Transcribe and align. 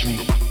dream. 0.00 0.49